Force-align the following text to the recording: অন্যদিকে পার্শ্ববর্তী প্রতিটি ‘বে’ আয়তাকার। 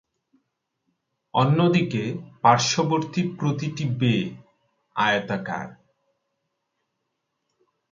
অন্যদিকে 1.33 2.03
পার্শ্ববর্তী 2.41 3.21
প্রতিটি 3.37 3.85
‘বে’ 3.99 4.15
আয়তাকার। 4.95 5.67